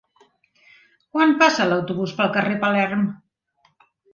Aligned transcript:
Quan 1.17 1.35
passa 1.43 1.67
l'autobús 1.69 2.17
pel 2.23 2.33
carrer 2.39 2.59
Palerm? 2.65 3.05